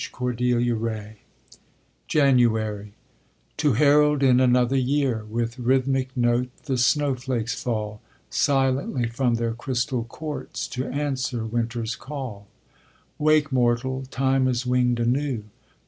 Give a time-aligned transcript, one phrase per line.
[0.13, 1.17] CORDELIA RAY
[2.07, 2.95] JANUARY
[3.57, 8.01] To herald in another year, With rhythmic note the snowflakes fall
[8.31, 12.47] Silently from their crystal courts, To answer Winter's call.
[13.19, 14.03] Wake, mortal!
[14.09, 15.43] Time is winged anew!